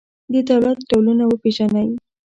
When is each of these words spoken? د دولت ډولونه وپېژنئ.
د 0.33 0.35
دولت 0.49 0.77
ډولونه 0.89 1.23
وپېژنئ. 1.27 1.87